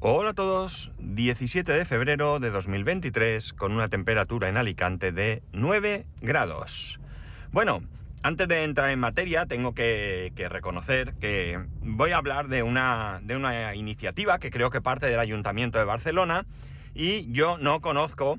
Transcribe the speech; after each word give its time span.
Hola 0.00 0.30
a 0.30 0.34
todos, 0.34 0.92
17 1.00 1.72
de 1.72 1.84
febrero 1.84 2.38
de 2.38 2.50
2023 2.50 3.52
con 3.52 3.72
una 3.72 3.88
temperatura 3.88 4.48
en 4.48 4.56
Alicante 4.56 5.10
de 5.10 5.42
9 5.50 6.06
grados. 6.20 7.00
Bueno, 7.50 7.82
antes 8.22 8.46
de 8.46 8.62
entrar 8.62 8.90
en 8.90 9.00
materia 9.00 9.46
tengo 9.46 9.74
que, 9.74 10.32
reconocer 10.36 11.14
que 11.14 11.58
voy 11.82 12.12
a 12.12 12.18
hablar 12.18 12.46
de 12.46 12.62
una, 12.62 13.18
de 13.24 13.34
una 13.34 13.74
iniciativa 13.74 14.38
que 14.38 14.52
creo 14.52 14.70
que 14.70 14.80
parte 14.80 15.06
del 15.06 15.18
Ayuntamiento 15.18 15.80
de 15.80 15.84
Barcelona 15.84 16.46
y 16.94 17.32
yo 17.32 17.58
no 17.58 17.80
conozco 17.80 18.38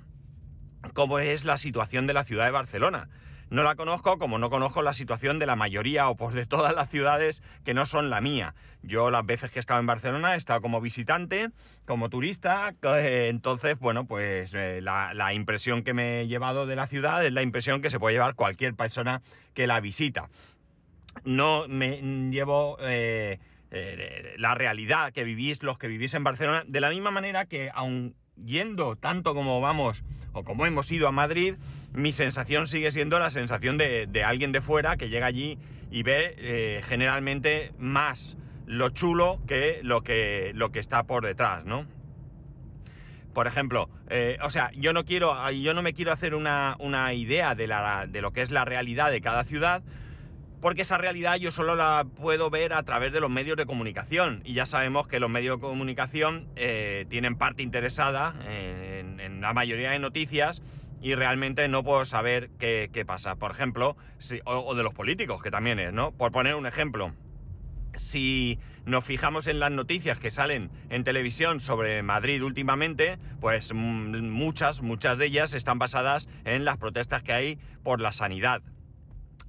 cómo 0.94 1.20
es 1.20 1.44
la 1.44 1.58
situación 1.58 2.08
de 2.08 2.14
la 2.14 2.24
ciudad 2.24 2.46
de 2.46 2.52
Barcelona. 2.52 3.10
No 3.50 3.64
la 3.64 3.76
conozco 3.76 4.18
como 4.20 4.38
no 4.38 4.50
conozco 4.50 4.84
la 4.84 4.94
situación 4.94 5.40
de 5.40 5.48
la 5.48 5.56
mayoría 5.56 6.08
o 6.10 6.16
pues 6.16 6.36
de 6.36 6.46
todas 6.46 6.74
las 6.76 6.90
ciudades 6.90 7.42
que 7.66 7.74
no 7.74 7.86
son 7.86 8.10
la 8.10 8.22
mía. 8.22 8.54
Yo 8.84 9.10
las 9.10 9.26
veces 9.26 9.52
que 9.52 9.60
he 9.60 9.62
estado 9.62 9.80
en 9.80 9.88
Barcelona 9.88 10.36
he 10.36 10.38
estado 10.38 10.62
como 10.62 10.82
visitante, 10.82 11.50
como 11.86 12.10
turista, 12.10 12.76
eh, 12.84 13.28
entonces, 13.30 13.78
bueno, 13.80 14.06
pues 14.06 14.54
eh, 14.54 14.82
la, 14.82 15.34
impresión 15.34 15.84
que 15.84 15.94
me 15.94 16.22
he 16.22 16.28
llevado 16.28 16.68
de 16.68 16.76
la 16.76 16.88
ciudad 16.88 17.26
es 17.26 17.34
la 17.34 17.42
impresión 17.42 17.82
que 17.82 17.90
se 17.90 18.00
puede 18.00 18.14
llevar 18.14 18.36
cualquier 18.36 18.76
persona 18.76 19.22
que 19.54 19.68
la 19.68 19.80
visita. 19.80 20.30
No 21.24 21.68
me 21.68 22.02
llevo... 22.32 22.78
Eh, 22.82 23.40
la 24.38 24.56
realidad 24.56 25.14
que 25.14 25.24
vivís 25.24 25.62
los 25.62 25.78
que 25.78 25.88
vivís 25.88 26.16
en 26.16 26.24
Barcelona, 26.24 26.64
de 26.66 26.82
la 26.82 26.90
misma 26.90 27.12
manera 27.12 27.46
que 27.46 27.70
aun 27.72 28.16
yendo 28.46 28.96
tanto 28.96 29.34
como 29.34 29.62
vamos 29.62 30.04
o 30.34 30.44
como 30.44 30.66
hemos 30.66 30.92
ido 30.92 31.08
a 31.08 31.12
Madrid, 31.12 31.56
mi 31.94 32.14
sensación 32.14 32.68
sigue 32.68 32.92
siendo 32.92 33.20
la 33.20 33.32
sensación 33.32 33.78
de, 33.78 34.24
alguien 34.26 34.52
de 34.52 34.62
fuera 34.62 34.98
que 34.98 35.10
llega 35.10 35.26
allí 35.26 35.58
y 35.92 36.04
ve 36.04 36.36
eh, 36.38 36.82
generalmente 36.88 37.72
más 37.80 38.38
lo 38.66 38.90
chulo 38.90 39.40
que 39.48 39.80
lo, 39.82 40.04
que 40.04 40.52
lo 40.54 40.72
que 40.72 40.80
está 40.80 41.04
por 41.04 41.26
detrás, 41.26 41.66
¿no? 41.66 41.86
Por 43.34 43.48
ejemplo, 43.48 43.90
eh, 44.10 44.38
o 44.44 44.50
sea, 44.50 44.72
yo 44.76 44.94
no 44.94 45.06
quiero, 45.06 45.50
yo 45.52 45.74
no 45.74 45.82
me 45.82 45.94
quiero 45.94 46.12
hacer 46.12 46.36
una, 46.36 46.76
idea 47.14 47.56
de, 47.56 47.68
la, 47.68 48.06
de 48.08 48.22
lo 48.22 48.32
que 48.32 48.42
es 48.42 48.52
la 48.52 48.66
realidad 48.66 49.12
de 49.12 49.22
cada 49.22 49.44
ciudad, 49.44 49.84
porque 50.62 50.82
esa 50.82 50.98
realidad 50.98 51.38
yo 51.38 51.52
solo 51.52 51.76
la 51.76 52.06
puedo 52.18 52.50
ver 52.50 52.74
a 52.74 52.84
través 52.84 53.14
de 53.14 53.22
los 53.22 53.30
medios 53.30 53.58
de 53.58 53.66
comunicación. 53.66 54.42
Y 54.44 54.54
ya 54.54 54.66
sabemos 54.66 55.08
que 55.08 55.20
los 55.20 55.30
medios 55.30 55.58
de 55.58 55.62
comunicación 55.62 56.48
eh, 56.56 57.06
tienen 57.10 57.38
parte 57.38 57.64
interesada 57.64 58.36
en, 58.48 59.42
la 59.42 59.54
mayoría 59.54 59.92
de 59.92 60.00
noticias 60.00 60.62
y 61.02 61.16
realmente 61.16 61.68
no 61.70 61.82
puedo 61.84 62.04
saber 62.04 62.50
qué, 62.60 63.04
pasa. 63.08 63.36
Por 63.36 63.52
ejemplo, 63.52 63.96
o, 64.44 64.76
de 64.76 64.84
los 64.84 64.94
políticos, 64.94 65.42
que 65.42 65.50
también 65.50 65.80
es, 65.80 65.94
¿no? 65.94 66.12
Por 66.12 66.34
poner 66.34 66.56
un 66.56 66.66
ejemplo. 66.66 67.14
Si 67.96 68.60
nos 68.86 69.06
fijamos 69.06 69.48
en 69.48 69.60
las 69.60 69.72
noticias 69.72 70.20
que 70.20 70.30
salen 70.30 70.72
en 70.90 71.06
televisión 71.06 71.62
sobre 71.62 72.04
Madrid 72.04 72.44
últimamente, 72.44 73.18
pues 73.40 73.74
mm, 73.74 74.30
muchas, 74.30 74.82
muchas 74.82 75.18
de 75.18 75.28
ellas 75.28 75.54
están 75.54 75.80
basadas 75.80 76.28
en 76.44 76.66
las 76.66 76.78
protestas 76.78 77.24
que 77.24 77.32
hay 77.32 77.60
por 77.82 78.02
la 78.02 78.12
sanidad 78.12 78.62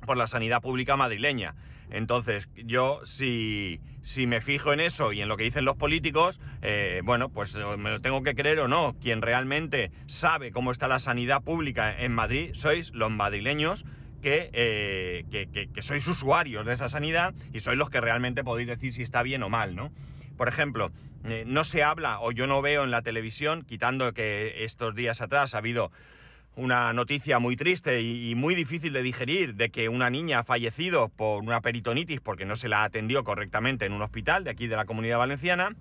por 0.07 0.17
la 0.17 0.27
sanidad 0.27 0.61
pública 0.61 0.97
madrileña. 0.97 1.55
Entonces, 1.91 2.49
yo 2.55 3.01
si, 3.05 3.81
si 4.01 4.27
me 4.27 4.41
fijo 4.41 4.73
en 4.73 4.81
eso 4.81 5.13
y 5.13 5.21
en 5.21 5.29
lo 5.29 5.37
que 5.37 5.45
dicen 5.45 5.65
los 5.65 5.77
políticos, 5.77 6.41
eh, 6.63 7.01
bueno, 7.05 7.29
pues 7.31 7.55
eh, 7.55 7.65
me 7.77 7.91
lo 7.91 8.01
tengo 8.01 8.23
que 8.23 8.35
creer 8.35 8.61
o 8.61 8.69
no. 8.69 8.95
Quien 9.01 9.23
realmente 9.23 9.91
sabe 10.07 10.53
cómo 10.53 10.71
está 10.71 10.89
la 10.89 11.01
sanidad 11.01 11.43
pública 11.43 12.01
en 12.01 12.13
Madrid 12.13 12.51
sois 12.55 12.93
los 12.95 13.11
madrileños 13.11 13.85
que, 14.23 14.51
eh, 14.53 15.25
que, 15.31 15.83
sois 15.83 16.07
usuarios 16.07 16.65
de 16.65 16.75
esa 16.75 16.89
sanidad 16.89 17.35
y 17.53 17.61
sois 17.61 17.77
los 17.77 17.91
que 17.91 18.01
realmente 18.01 18.45
podéis 18.45 18.69
decir 18.69 18.93
si 18.93 19.03
está 19.03 19.23
bien 19.23 19.43
o 19.43 19.49
mal, 19.49 19.75
¿no? 19.75 19.91
Por 20.37 20.49
ejemplo, 20.49 20.91
no 21.47 21.65
se 21.65 21.83
habla 21.83 22.21
o 22.21 22.33
yo 22.33 22.47
no 22.47 22.63
veo 22.63 22.85
en 22.85 22.91
la 22.91 23.03
televisión, 23.03 23.63
quitando 23.63 24.15
que 24.15 24.65
estos 24.65 24.95
días 24.95 25.21
atrás 25.21 25.55
ha 25.55 25.59
habido 25.59 25.91
una 26.57 26.93
noticia 26.93 27.39
muy 27.39 27.57
triste 27.57 28.01
y, 28.03 28.35
muy 28.35 28.55
difícil 28.55 28.93
de 28.93 29.03
digerir 29.03 29.55
de 29.55 29.71
que 29.71 29.89
una 29.89 30.11
niña 30.11 30.41
ha 30.41 30.45
fallecido 30.45 31.09
por 31.09 31.43
una 31.43 31.61
peritonitis 31.61 32.21
porque 32.21 32.45
no 32.45 32.57
se 32.57 32.69
la 32.69 32.85
atendió 32.85 33.25
correctamente 33.25 33.87
en 33.87 33.93
un 33.93 34.03
hospital 34.03 34.45
de 34.45 34.51
aquí 34.51 34.67
de 34.67 34.77
la 34.77 34.85
comunidad 34.85 35.19
valenciana, 35.19 35.77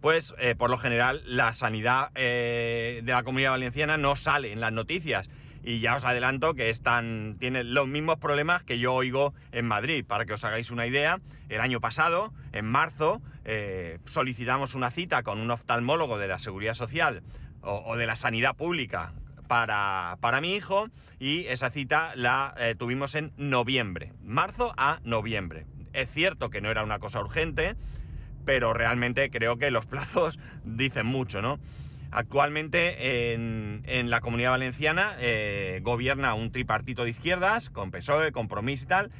pues 0.00 0.34
eh, 0.38 0.54
por 0.56 0.70
lo 0.70 0.78
general 0.78 1.22
la 1.24 1.54
sanidad 1.54 2.10
eh, 2.14 3.00
de 3.04 3.12
la 3.12 3.22
comunidad 3.22 3.50
valenciana 3.50 3.96
no 3.96 4.16
sale 4.16 4.52
en 4.52 4.60
las 4.60 4.72
noticias. 4.72 5.30
Y 5.62 5.80
ya 5.80 5.96
os 5.96 6.06
adelanto 6.06 6.54
que 6.54 6.70
están, 6.70 7.36
tienen 7.38 7.74
los 7.74 7.86
mismos 7.86 8.18
problemas 8.18 8.62
que 8.62 8.78
yo 8.78 8.94
oigo 8.94 9.34
en 9.52 9.66
Madrid. 9.66 10.06
Para 10.06 10.24
que 10.24 10.32
os 10.32 10.42
hagáis 10.42 10.70
una 10.70 10.86
idea, 10.86 11.20
el 11.50 11.60
año 11.60 11.80
pasado, 11.80 12.32
en 12.52 12.64
marzo, 12.64 13.20
eh, 13.44 13.98
solicitamos 14.06 14.74
una 14.74 14.90
cita 14.90 15.22
con 15.22 15.38
un 15.38 15.50
oftalmólogo 15.50 16.16
de 16.16 16.28
la 16.28 16.38
Seguridad 16.38 16.72
Social 16.72 17.22
o 17.62 17.94
de 17.98 18.06
la 18.06 18.16
Sanidad 18.16 18.56
Pública 18.56 19.12
para, 19.50 20.40
mi 20.40 20.54
hijo 20.54 20.86
y 21.18 21.46
esa 21.46 21.70
cita 21.70 22.12
la 22.14 22.54
eh, 22.56 22.76
tuvimos 22.78 23.16
en 23.16 23.32
noviembre, 23.36 24.12
marzo 24.22 24.72
a 24.76 25.00
noviembre. 25.02 25.66
Es 25.92 26.08
cierto 26.12 26.50
que 26.50 26.60
no 26.60 26.70
era 26.70 26.84
una 26.84 27.00
cosa 27.00 27.18
urgente, 27.18 27.74
pero 28.44 28.72
realmente 28.72 29.28
creo 29.28 29.56
que 29.56 29.72
los 29.72 29.86
plazos 29.94 30.38
dicen 30.62 31.06
mucho, 31.06 31.42
¿no? 31.42 31.58
Actualmente 32.12 33.32
en, 33.32 34.10
la 34.10 34.20
comunidad 34.20 34.50
valenciana 34.50 35.16
eh, 35.18 35.80
gobierna 35.82 36.34
un 36.34 36.52
tripartito 36.52 37.02
de 37.02 37.10
izquierdas, 37.10 37.70
con 37.70 37.90
PSOE, 37.90 38.30
Compromiso 38.30 38.84
y 38.84 38.88
tal, 38.88 39.10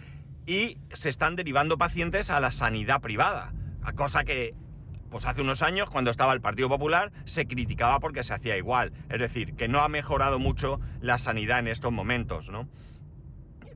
y 0.46 0.78
se 0.92 1.08
están 1.08 1.34
derivando 1.34 1.76
pacientes 1.76 2.30
a 2.30 2.38
la 2.38 2.52
sanidad 2.52 3.00
privada, 3.00 3.52
cosa 3.96 4.24
que 4.24 4.54
pues 5.10 5.26
hace 5.26 5.42
unos 5.42 5.62
años, 5.62 5.90
cuando 5.90 6.10
estaba 6.10 6.32
el 6.32 6.40
Partido 6.40 6.68
Popular, 6.68 7.12
se 7.24 7.46
criticaba 7.46 7.98
porque 8.00 8.22
se 8.22 8.32
hacía 8.32 8.56
igual. 8.56 8.92
Es 9.08 9.20
decir, 9.20 9.54
que 9.56 9.68
no 9.68 9.80
ha 9.80 9.88
mejorado 9.88 10.38
mucho 10.38 10.80
la 11.00 11.18
sanidad 11.18 11.58
en 11.58 11.68
estos 11.68 11.92
momentos, 11.92 12.48
¿no? 12.48 12.68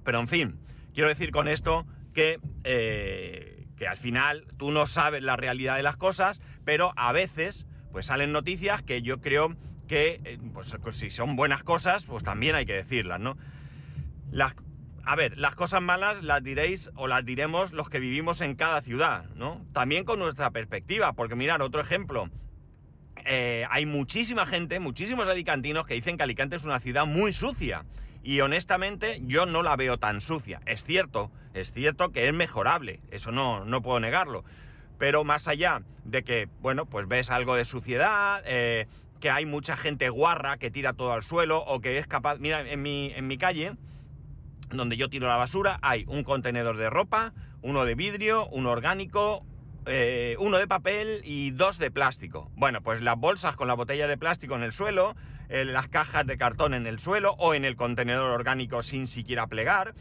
Pero 0.04 0.20
en 0.20 0.28
fin, 0.28 0.60
quiero 0.94 1.08
decir 1.08 1.30
con 1.30 1.48
esto 1.48 1.86
que, 2.12 2.38
eh, 2.62 3.66
que 3.76 3.88
al 3.88 3.96
final 3.96 4.46
tú 4.56 4.70
no 4.70 4.86
sabes 4.86 5.22
la 5.22 5.36
realidad 5.36 5.76
de 5.76 5.82
las 5.82 5.96
cosas, 5.96 6.40
pero 6.64 6.92
a 6.96 7.12
veces 7.12 7.66
pues 7.90 8.06
salen 8.06 8.32
noticias 8.32 8.82
que 8.82 9.02
yo 9.02 9.20
creo 9.20 9.54
que, 9.86 10.20
eh, 10.24 10.38
pues 10.52 10.74
si 10.92 11.10
son 11.10 11.36
buenas 11.36 11.62
cosas, 11.62 12.04
pues 12.04 12.24
también 12.24 12.54
hay 12.54 12.66
que 12.66 12.72
decirlas, 12.72 13.20
¿no? 13.20 13.36
Las 14.30 14.54
a 15.06 15.16
ver, 15.16 15.36
las 15.38 15.54
cosas 15.54 15.82
malas 15.82 16.22
las 16.22 16.42
diréis 16.42 16.90
o 16.96 17.06
las 17.06 17.24
diremos 17.24 17.72
los 17.72 17.90
que 17.90 18.00
vivimos 18.00 18.40
en 18.40 18.54
cada 18.54 18.80
ciudad, 18.80 19.24
¿no? 19.34 19.64
También 19.72 20.04
con 20.04 20.18
nuestra 20.18 20.50
perspectiva, 20.50 21.12
porque 21.12 21.34
mirar, 21.34 21.60
otro 21.62 21.80
ejemplo. 21.80 22.30
Eh, 23.26 23.66
hay 23.70 23.86
muchísima 23.86 24.46
gente, 24.46 24.80
muchísimos 24.80 25.28
alicantinos 25.28 25.86
que 25.86 25.94
dicen 25.94 26.16
que 26.16 26.22
Alicante 26.22 26.56
es 26.56 26.64
una 26.64 26.80
ciudad 26.80 27.06
muy 27.06 27.32
sucia. 27.32 27.84
Y 28.22 28.40
honestamente 28.40 29.20
yo 29.26 29.44
no 29.44 29.62
la 29.62 29.76
veo 29.76 29.98
tan 29.98 30.22
sucia. 30.22 30.60
Es 30.64 30.84
cierto, 30.84 31.30
es 31.52 31.72
cierto 31.72 32.10
que 32.10 32.26
es 32.26 32.32
mejorable, 32.32 33.00
eso 33.10 33.30
no, 33.30 33.64
no 33.66 33.82
puedo 33.82 34.00
negarlo. 34.00 34.44
Pero 34.98 35.24
más 35.24 35.48
allá 35.48 35.82
de 36.04 36.22
que, 36.22 36.48
bueno, 36.60 36.86
pues 36.86 37.06
ves 37.06 37.30
algo 37.30 37.56
de 37.56 37.66
suciedad, 37.66 38.42
eh, 38.46 38.86
que 39.20 39.30
hay 39.30 39.44
mucha 39.44 39.76
gente 39.76 40.08
guarra 40.08 40.56
que 40.56 40.70
tira 40.70 40.94
todo 40.94 41.12
al 41.12 41.22
suelo 41.22 41.58
o 41.58 41.80
que 41.80 41.98
es 41.98 42.06
capaz... 42.06 42.38
Mira, 42.38 42.62
en 42.62 42.80
mi, 42.80 43.12
en 43.14 43.26
mi 43.26 43.36
calle 43.36 43.72
donde 44.70 44.96
yo 44.96 45.08
tiro 45.08 45.28
la 45.28 45.36
basura, 45.36 45.78
hay 45.82 46.04
un 46.06 46.24
contenedor 46.24 46.76
de 46.76 46.90
ropa, 46.90 47.32
uno 47.62 47.84
de 47.84 47.94
vidrio, 47.94 48.46
uno 48.48 48.70
orgánico, 48.70 49.44
eh, 49.86 50.36
uno 50.38 50.58
de 50.58 50.66
papel 50.66 51.20
y 51.24 51.50
dos 51.50 51.78
de 51.78 51.90
plástico. 51.90 52.50
Bueno, 52.56 52.80
pues 52.80 53.02
las 53.02 53.18
bolsas 53.18 53.56
con 53.56 53.68
la 53.68 53.74
botella 53.74 54.06
de 54.06 54.16
plástico 54.16 54.54
en 54.54 54.62
el 54.62 54.72
suelo, 54.72 55.14
eh, 55.48 55.64
las 55.64 55.88
cajas 55.88 56.26
de 56.26 56.38
cartón 56.38 56.74
en 56.74 56.86
el 56.86 56.98
suelo 56.98 57.34
o 57.38 57.54
en 57.54 57.64
el 57.64 57.76
contenedor 57.76 58.30
orgánico 58.30 58.82
sin 58.82 59.06
siquiera 59.06 59.46
plegar. 59.46 59.94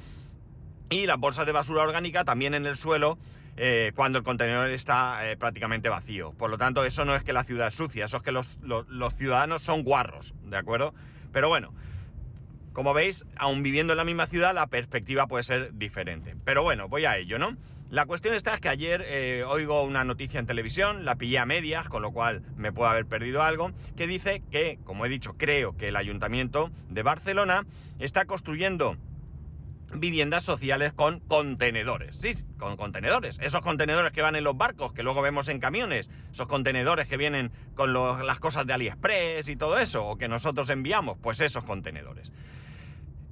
Y 0.89 1.05
las 1.05 1.19
bolsas 1.19 1.45
de 1.45 1.51
basura 1.51 1.83
orgánica 1.83 2.23
también 2.23 2.53
en 2.53 2.65
el 2.65 2.77
suelo 2.77 3.17
eh, 3.57 3.91
cuando 3.95 4.19
el 4.19 4.23
contenedor 4.23 4.69
está 4.69 5.19
prácticamente 5.37 5.89
vacío. 5.89 6.31
Por 6.33 6.49
lo 6.49 6.57
tanto, 6.57 6.85
eso 6.85 7.03
no 7.03 7.15
es 7.15 7.23
que 7.23 7.33
la 7.33 7.43
ciudad 7.43 7.67
es 7.67 7.75
sucia, 7.75 8.05
eso 8.05 8.17
es 8.17 8.23
que 8.23 8.31
los, 8.31 8.47
los 8.61 9.15
ciudadanos 9.15 9.63
son 9.63 9.83
guarros, 9.83 10.33
¿de 10.45 10.57
acuerdo? 10.57 10.93
Pero 11.31 11.49
bueno, 11.49 11.73
como 12.73 12.93
veis, 12.93 13.23
aún 13.37 13.63
viviendo 13.63 13.93
en 13.93 13.97
la 13.97 14.03
misma 14.03 14.27
ciudad, 14.27 14.53
la 14.53 14.67
perspectiva 14.67 15.27
puede 15.27 15.43
ser 15.43 15.73
diferente. 15.73 16.35
Pero 16.43 16.63
bueno, 16.63 16.89
voy 16.89 17.05
a 17.05 17.17
ello, 17.17 17.39
¿no? 17.39 17.55
La 17.89 18.07
cuestión 18.07 18.33
está 18.33 18.55
es 18.55 18.59
que 18.59 18.69
ayer 18.69 19.03
eh, 19.05 19.43
oigo 19.47 19.83
una 19.83 20.03
noticia 20.03 20.39
en 20.39 20.47
televisión, 20.47 21.05
la 21.05 21.15
pillé 21.15 21.37
a 21.37 21.45
medias, 21.45 21.87
con 21.87 22.01
lo 22.01 22.11
cual 22.11 22.41
me 22.57 22.71
puedo 22.71 22.89
haber 22.89 23.05
perdido 23.05 23.43
algo, 23.43 23.71
que 23.95 24.07
dice 24.07 24.41
que, 24.49 24.79
como 24.83 25.05
he 25.05 25.09
dicho, 25.09 25.35
creo 25.37 25.77
que 25.77 25.89
el 25.89 25.95
ayuntamiento 25.95 26.71
de 26.89 27.03
Barcelona 27.03 27.67
está 27.99 28.25
construyendo 28.25 28.97
viviendas 29.95 30.43
sociales 30.43 30.93
con 30.93 31.19
contenedores. 31.19 32.15
Sí, 32.15 32.35
con 32.57 32.77
contenedores. 32.77 33.37
Esos 33.39 33.61
contenedores 33.61 34.11
que 34.11 34.23
van 34.23 34.35
en 34.35 34.43
los 34.43 34.57
barcos, 34.57 34.93
que 34.93 35.03
luego 35.03 35.21
vemos 35.21 35.47
en 35.47 35.59
camiones. 35.59 36.09
Esos 36.31 36.47
contenedores 36.47 37.07
que 37.07 37.17
vienen 37.17 37.51
con 37.75 37.93
las 37.93 38.39
cosas 38.39 38.65
de 38.65 38.73
AliExpress 38.73 39.47
y 39.49 39.55
todo 39.55 39.77
eso, 39.77 40.03
o 40.05 40.17
que 40.17 40.27
nosotros 40.27 40.69
enviamos. 40.71 41.17
Pues 41.21 41.41
esos 41.41 41.63
contenedores. 41.63 42.31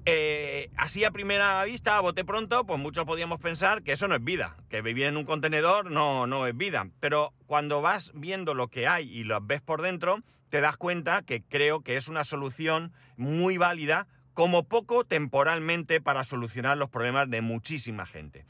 Eh, 0.06 0.72
así 0.78 1.04
a 1.04 1.12
primera 1.12 1.64
vista, 1.64 1.98
a 1.98 2.02
bote 2.02 2.26
pronto, 2.26 2.66
pues 2.66 2.80
muchos 2.80 3.06
podíamos 3.06 3.40
pensar 3.40 3.84
que 3.84 3.92
eso 3.92 4.08
no 4.08 4.16
es 4.16 4.24
vida, 4.24 4.56
que 4.70 4.82
vivir 4.82 5.06
en 5.06 5.16
un 5.16 5.26
contenedor 5.26 5.92
no, 5.92 6.26
no 6.26 6.48
es 6.48 6.58
vida. 6.58 6.88
Pero 7.00 7.34
cuando 7.46 7.82
vas 7.82 8.12
viendo 8.16 8.54
lo 8.54 8.68
que 8.68 8.88
hay 8.88 9.10
y 9.16 9.24
lo 9.24 9.40
ves 9.42 9.62
por 9.62 9.82
dentro, 9.82 10.22
te 10.50 10.60
das 10.60 10.76
cuenta 10.78 11.22
que 11.22 11.44
creo 11.44 11.82
que 11.82 11.98
es 11.98 12.08
una 12.08 12.24
solución 12.24 12.94
muy 13.16 13.58
válida, 13.58 14.08
como 14.34 14.64
poco 14.64 15.04
temporalmente, 15.04 16.02
para 16.02 16.24
solucionar 16.24 16.78
los 16.78 16.90
problemas 16.90 17.30
de 17.30 17.42
muchísima 17.42 18.06
gente. 18.06 18.46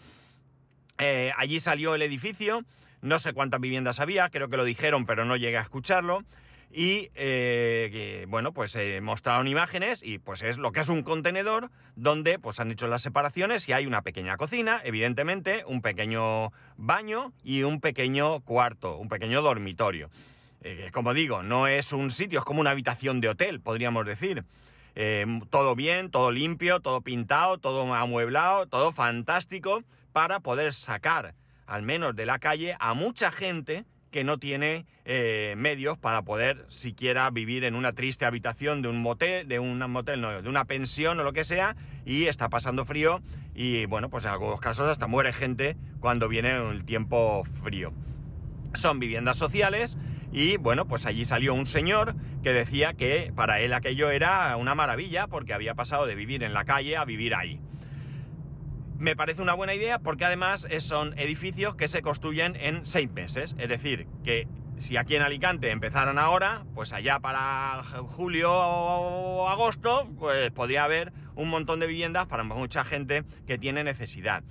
Eh, 1.00 1.32
allí 1.36 1.60
salió 1.60 1.96
el 1.96 2.02
edificio, 2.02 2.64
no 3.02 3.20
sé 3.20 3.34
cuántas 3.34 3.60
viviendas 3.60 4.00
había, 4.00 4.30
creo 4.30 4.48
que 4.48 4.58
lo 4.58 4.64
dijeron, 4.64 5.06
pero 5.06 5.26
no 5.26 5.36
llegué 5.36 5.58
a 5.58 5.62
escucharlo 5.62 6.24
y 6.74 7.10
eh, 7.16 8.26
bueno, 8.30 8.54
pues 8.54 8.76
eh, 8.76 9.02
mostraron 9.02 9.48
imágenes 9.48 10.02
y 10.04 10.20
pues 10.20 10.42
es 10.42 10.58
lo 10.58 10.72
que 10.72 10.80
es 10.80 10.90
un 10.90 11.04
contenedor 11.04 11.70
donde 11.96 12.40
pues 12.40 12.60
han 12.60 12.72
hecho 12.72 12.88
las 12.88 13.02
separaciones 13.02 13.68
y 13.68 13.74
hay 13.74 13.86
una 13.86 14.02
pequeña 14.02 14.38
cocina, 14.38 14.82
evidentemente, 14.84 15.64
un 15.66 15.82
pequeño 15.82 16.52
baño 16.78 17.34
y 17.44 17.64
un 17.64 17.82
pequeño 17.82 18.42
cuarto, 18.42 18.98
un 18.98 19.10
pequeño 19.10 19.42
dormitorio. 19.42 20.10
Eh, 20.62 20.90
como 20.94 21.14
digo, 21.14 21.44
no 21.44 21.68
es 21.68 21.92
un 21.92 22.12
sitio, 22.12 22.40
es 22.40 22.46
como 22.46 22.62
una 22.62 22.72
habitación 22.72 23.20
de 23.20 23.30
hotel, 23.30 23.60
podríamos 23.60 24.06
decir. 24.06 24.46
todo 25.50 25.76
bien, 25.76 26.12
todo 26.12 26.32
limpio, 26.32 26.82
todo 26.82 27.02
pintado, 27.02 27.58
todo 27.58 27.94
amueblado, 27.94 28.68
todo 28.68 28.92
fantástico 28.92 29.84
para 30.12 30.42
poder 30.42 30.74
sacar 30.74 31.34
al 31.72 31.84
menos 31.84 32.16
de 32.18 32.26
la 32.26 32.38
calle 32.38 32.76
a 32.82 32.94
mucha 32.94 33.32
gente 33.32 33.86
que 34.12 34.24
no 34.24 34.38
tiene 34.38 34.86
eh, 35.06 35.56
medios 35.58 35.98
para 35.98 36.22
poder 36.22 36.66
siquiera 36.70 37.30
vivir 37.30 37.64
en 37.64 37.76
una 37.76 37.94
triste 37.94 38.26
habitación 38.26 38.82
de 38.82 38.90
un 38.90 39.02
motel, 39.02 39.48
de 39.48 39.60
un 39.60 39.80
motel, 39.90 40.22
no, 40.22 40.42
de 40.42 40.50
una 40.50 40.66
pensión 40.66 41.20
o 41.20 41.24
lo 41.24 41.34
que 41.34 41.44
sea, 41.44 41.76
y 42.06 42.26
está 42.26 42.50
pasando 42.50 42.86
frío 42.86 43.22
y 43.56 43.86
bueno, 43.86 44.10
pues 44.10 44.26
en 44.26 44.32
algunos 44.32 44.60
casos 44.60 44.88
hasta 44.90 45.08
muere 45.08 45.34
gente 45.34 45.78
cuando 46.00 46.28
viene 46.28 46.56
el 46.58 46.86
tiempo 46.86 47.44
frío. 47.64 47.94
Son 48.74 49.00
viviendas 49.00 49.38
sociales 49.38 49.98
y 50.32 50.58
bueno, 50.58 50.86
pues 50.88 51.06
allí 51.06 51.26
salió 51.26 51.54
un 51.54 51.66
señor 51.66 52.16
que 52.44 52.54
decía 52.54 52.94
que 52.94 53.32
para 53.36 53.60
él 53.60 53.74
aquello 53.74 54.12
era 54.12 54.56
una 54.58 54.76
maravilla 54.76 55.28
porque 55.28 55.54
había 55.54 55.74
pasado 55.74 56.06
de 56.06 56.16
vivir 56.16 56.44
en 56.44 56.54
la 56.54 56.66
calle 56.66 56.98
a 56.98 57.06
vivir 57.06 57.34
ahí 57.36 57.60
me 59.02 59.16
parece 59.16 59.42
una 59.42 59.56
buena 59.56 59.74
idea 59.74 59.98
porque 59.98 60.26
además 60.26 60.68
son 60.80 61.18
edificios 61.18 61.76
que 61.76 61.88
se 61.88 62.04
construyen 62.04 62.56
en 62.56 62.86
seis 62.86 63.12
meses. 63.12 63.56
Es 63.58 63.68
decir, 63.68 64.08
que 64.24 64.48
si 64.78 64.96
aquí 64.96 65.16
en 65.16 65.24
Alicante 65.24 65.72
empezaran 65.72 66.20
ahora, 66.20 66.64
pues 66.76 66.94
allá 66.94 67.20
para 67.20 67.84
julio 67.84 68.52
o 68.54 69.50
agosto, 69.50 70.08
pues 70.20 70.52
podría 70.52 70.84
haber 70.84 71.12
un 71.36 71.50
montón 71.50 71.80
de 71.80 71.88
viviendas 71.88 72.28
para 72.28 72.44
mucha 72.44 72.84
gente 72.84 73.24
que 73.48 73.58
tiene 73.58 73.84
necesidad. 73.84 74.44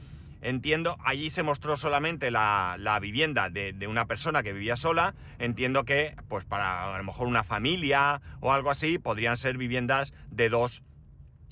Entiendo, 0.42 0.96
allí 1.04 1.30
se 1.30 1.44
mostró 1.44 1.76
solamente 1.76 2.32
la, 2.32 2.98
vivienda 3.00 3.50
de, 3.50 3.72
de, 3.72 3.86
una 3.86 4.06
persona 4.06 4.42
que 4.42 4.52
vivía 4.52 4.76
sola. 4.76 5.14
Entiendo 5.38 5.84
que, 5.84 6.16
pues 6.28 6.44
para 6.44 6.92
a 6.92 6.98
lo 6.98 7.04
mejor 7.04 7.28
una 7.28 7.44
familia 7.44 8.20
o 8.40 8.52
algo 8.52 8.70
así, 8.70 8.98
podrían 8.98 9.36
ser 9.36 9.58
viviendas 9.58 10.12
de 10.30 10.48
dos 10.48 10.82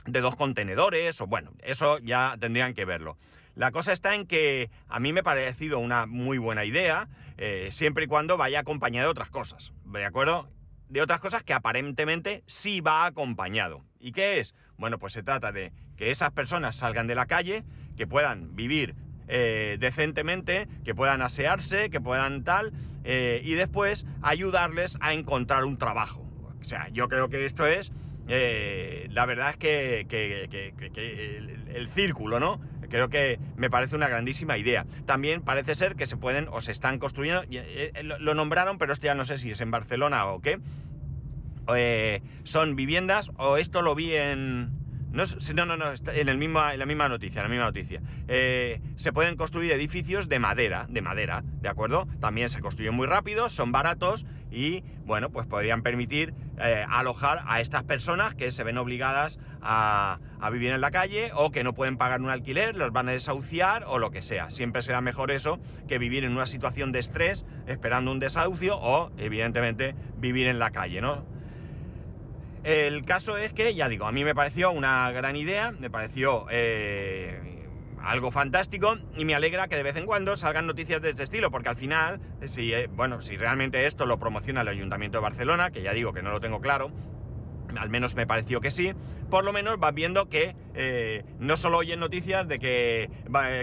de 0.07 0.21
dos 0.21 0.37
contenedores, 0.37 1.21
o 1.21 1.27
bueno, 1.27 1.53
eso 1.63 1.99
ya 1.99 2.37
tendrían 2.39 2.75
que 2.75 2.85
verlo. 2.85 3.17
La 3.55 3.73
cosa 3.73 3.93
está 3.93 4.15
en 4.15 4.27
que 4.27 4.71
a 4.89 5.01
mí 5.01 5.13
me 5.13 5.21
ha 5.21 5.25
parecido 5.25 5.79
una 5.79 6.07
muy 6.07 6.39
buena 6.39 6.65
idea, 6.65 7.09
eh, 7.37 7.69
siempre 7.73 8.05
y 8.05 8.07
cuando 8.07 8.37
vaya 8.37 8.61
acompañado 8.61 9.09
de 9.09 9.11
otras 9.11 9.31
cosas, 9.31 9.73
¿de 9.85 10.05
acuerdo? 10.05 10.49
De 10.89 11.03
otras 11.03 11.21
cosas 11.21 11.43
que 11.43 11.53
aparentemente 11.53 12.43
sí 12.47 12.81
va 12.81 13.05
acompañado. 13.05 13.85
¿Y 13.99 14.13
qué 14.13 14.39
es? 14.39 14.55
Bueno, 14.77 14.99
pues 14.99 15.13
se 15.13 15.23
trata 15.23 15.53
de 15.53 15.73
que 15.97 16.11
esas 16.11 16.31
personas 16.31 16.77
salgan 16.77 17.07
de 17.07 17.15
la 17.15 17.27
calle, 17.27 17.65
que 17.97 18.07
puedan 18.07 18.55
vivir 18.55 18.95
eh, 19.27 19.77
decentemente, 19.79 20.69
que 20.85 20.95
puedan 20.95 21.21
asearse, 21.21 21.91
que 21.91 22.01
puedan 22.01 22.45
tal, 22.45 22.73
eh, 23.05 23.43
y 23.45 23.55
después 23.55 24.07
ayudarles 24.23 24.97
a 25.01 25.13
encontrar 25.13 25.65
un 25.65 25.77
trabajo. 25.79 26.25
O 26.61 26.65
sea, 26.65 26.89
yo 26.91 27.09
creo 27.09 27.29
que 27.29 27.45
esto 27.45 27.67
es 27.67 27.93
eh, 28.29 29.09
la 29.11 29.25
verdad 29.27 29.51
es 29.51 29.57
que, 29.57 30.01
el, 31.75 31.89
círculo, 31.89 32.39
¿no? 32.39 32.61
Creo 32.91 33.09
que 33.09 33.39
me 33.57 33.71
parece 33.71 33.97
una 33.97 34.09
grandísima 34.09 34.57
idea. 34.59 34.87
También 35.07 35.43
parece 35.43 35.75
ser 35.75 35.95
que 35.97 36.07
se 36.07 36.17
pueden 36.17 36.49
o 36.51 36.61
se 36.61 36.73
están 36.73 36.99
construyendo, 36.99 37.43
eh, 37.51 37.93
eh, 37.95 38.03
lo, 38.03 38.35
nombraron, 38.35 38.79
pero 38.79 38.93
esto 38.93 39.07
ya 39.07 39.15
no 39.15 39.25
sé 39.25 39.39
si 39.39 39.51
es 39.51 39.61
en 39.61 39.71
Barcelona 39.71 40.27
o 40.27 40.41
qué. 40.41 40.61
son 42.45 42.77
viviendas, 42.77 43.31
o 43.37 43.57
esto 43.57 43.83
lo 43.83 43.95
vi 43.95 44.15
en, 44.15 44.78
no, 45.13 45.25
no, 45.67 45.77
no, 45.77 45.93
en, 45.93 46.29
el 46.29 46.39
mismo, 46.39 46.69
en 46.69 46.79
la 46.79 46.87
misma 46.87 47.09
noticia, 47.09 47.41
en 47.41 47.45
la 47.45 47.49
misma 47.49 47.65
noticia. 47.67 48.01
se 48.27 49.13
pueden 49.13 49.37
construir 49.37 49.73
edificios 49.73 50.29
de 50.29 50.39
madera, 50.39 50.87
de 50.89 51.03
madera, 51.03 51.43
¿de 51.61 51.69
acuerdo? 51.69 52.07
También 52.21 52.51
se 52.51 52.61
construyen 52.61 52.95
muy 52.95 53.07
rápido, 53.07 53.49
son 53.49 53.73
baratos 53.73 54.27
y, 54.51 54.83
bueno, 55.05 55.31
pues 55.31 55.47
podrían 55.47 55.83
permitir 55.83 56.35
eh, 56.59 56.85
alojar 56.89 57.43
a 57.47 57.61
estas 57.61 57.85
personas 57.85 58.35
que 58.35 58.51
se 58.51 58.65
ven 58.65 58.79
obligadas 58.79 59.39
a, 59.61 60.19
vivir 60.51 60.73
en 60.73 60.81
la 60.81 60.91
calle 60.91 61.31
o 61.35 61.51
que 61.51 61.63
no 61.63 61.75
pueden 61.75 61.99
pagar 61.99 62.21
un 62.21 62.31
alquiler, 62.31 62.75
los 62.75 62.93
van 62.93 63.09
a 63.09 63.13
desahuciar 63.13 63.85
o 63.87 63.99
lo 63.99 64.11
que 64.11 64.23
sea. 64.23 64.51
Siempre 64.51 64.83
será 64.83 65.01
mejor 65.01 65.31
eso 65.31 65.59
que 65.89 65.99
vivir 65.99 66.25
en 66.25 66.33
una 66.33 66.47
situación 66.47 66.91
de 66.91 67.01
estrés 67.01 67.45
esperando 67.67 68.11
un 68.11 68.19
desahucio 68.19 68.79
o, 68.79 69.11
evidentemente, 69.19 69.95
vivir 70.17 70.47
en 70.47 70.59
la 70.59 70.71
calle, 70.71 71.01
¿no? 71.01 71.25
El 72.69 73.07
caso 73.07 73.39
es 73.39 73.55
que, 73.55 73.75
ya 73.75 73.89
digo, 73.89 74.05
a 74.05 74.13
mí 74.13 74.25
me 74.25 74.35
pareció 74.35 74.71
una 74.73 75.11
gran 75.11 75.37
idea, 75.37 75.71
me 75.71 75.89
pareció 75.89 76.45
eh, 76.51 77.65
algo 77.99 78.31
fantástico 78.31 78.99
y 79.17 79.25
me 79.25 79.35
alegra 79.35 79.69
que 79.69 79.77
de 79.77 79.83
vez 79.83 79.97
en 79.97 80.05
cuando 80.05 80.37
salgan 80.37 80.67
noticias 80.67 81.01
de 81.01 81.09
este 81.09 81.23
estilo, 81.23 81.51
porque 81.51 81.71
al 81.71 81.77
final, 81.77 82.21
si, 82.45 82.75
eh, 82.75 82.87
bueno, 82.93 83.23
si 83.23 83.39
realmente 83.39 83.87
esto 83.87 84.05
lo 84.05 84.19
promociona 84.19 84.61
el 84.61 84.69
Ayuntamiento 84.69 85.17
de 85.17 85.23
Barcelona, 85.23 85.71
que 85.71 85.81
ya 85.81 85.95
digo 85.95 86.13
que 86.13 86.21
no 86.21 86.31
lo 86.31 86.41
tengo 86.41 86.61
claro, 86.61 86.91
al 87.75 87.89
menos 87.89 88.15
me 88.15 88.27
pareció 88.27 88.61
que 88.61 88.71
sí, 88.71 88.93
por 89.31 89.45
lo 89.45 89.53
menos 89.53 89.79
vas 89.79 89.95
viendo 89.95 90.29
que 90.29 90.55
eh, 90.75 91.25
no 91.39 91.57
solo 91.57 91.79
oyen 91.79 92.01
noticias 92.01 92.47
de 92.49 92.59
que, 92.59 93.11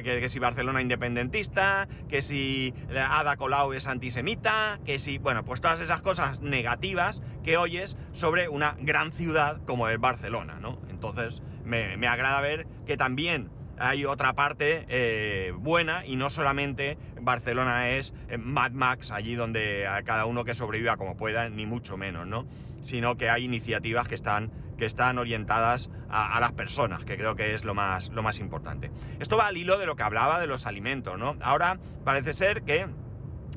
que, 0.04 0.30
si 0.30 0.40
Barcelona 0.40 0.82
independentista, 0.82 1.88
que 2.10 2.22
si 2.22 2.74
Ada 2.96 3.38
Colau 3.38 3.74
es 3.74 3.88
antisemita, 3.88 4.80
que 4.86 5.00
si, 5.00 5.18
bueno, 5.18 5.44
pues 5.44 5.62
todas 5.62 5.80
esas 5.82 6.02
cosas 6.02 6.42
negativas 6.42 7.22
que 7.44 7.58
oyes 7.58 7.98
sobre 8.14 8.50
una 8.50 8.76
gran 8.80 9.12
ciudad 9.12 9.62
como 9.66 9.88
es 9.90 10.00
Barcelona, 10.00 10.58
¿no? 10.60 10.80
Entonces 10.90 11.42
me, 11.64 11.98
me 11.98 12.08
agrada 12.08 12.42
ver 12.42 12.68
que 12.86 12.98
también 12.98 13.50
hay 13.78 14.06
otra 14.06 14.34
parte 14.34 14.86
eh, 14.88 15.54
buena 15.58 16.06
y 16.06 16.16
no 16.16 16.30
solamente 16.30 16.98
Barcelona 17.22 17.90
es 17.90 18.14
eh, 18.30 18.38
Mad 18.38 18.72
Max, 18.72 19.12
allí 19.12 19.36
donde 19.36 19.88
a 19.88 20.04
cada 20.04 20.26
uno 20.26 20.44
que 20.44 20.54
sobreviva 20.54 20.98
como 20.98 21.18
pueda, 21.18 21.50
ni 21.50 21.66
mucho 21.66 21.98
menos, 21.98 22.28
¿no? 22.28 22.46
Sino 22.82 23.16
que 23.16 23.30
hay 23.30 23.46
iniciativas 23.46 24.08
que 24.08 24.16
están, 24.16 24.52
que 24.78 24.86
están 24.86 25.18
orientadas 25.18 25.90
a, 26.10 26.40
las 26.40 26.54
personas, 26.54 27.04
que 27.04 27.18
creo 27.18 27.36
que 27.36 27.54
es 27.56 27.64
lo 27.64 27.74
más, 27.74 28.10
lo 28.10 28.24
más 28.24 28.40
importante. 28.40 28.92
Esto 29.20 29.38
va 29.38 29.48
al 29.48 29.58
hilo 29.58 29.78
de 29.78 29.86
lo 29.86 29.96
que 29.96 30.04
hablaba 30.04 30.40
de 30.40 30.48
los 30.48 30.66
alimentos, 30.66 31.18
¿no? 31.18 31.36
Ahora 31.42 31.80
parece 32.04 32.34
ser 32.34 32.64
que 32.64 32.88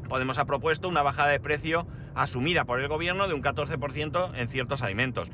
Podemos 0.09 0.39
ha 0.39 0.47
propuesto 0.47 0.89
una 0.89 1.03
bajada 1.03 1.29
de 1.29 1.39
precio 1.39 1.87
asumida 2.15 2.65
por 2.65 2.81
el 2.81 2.89
gobierno 2.89 3.29
de 3.29 3.35
un 3.35 3.43
14% 3.43 4.31
en 4.35 4.49
ciertos 4.49 4.81
alimentos. 4.81 5.31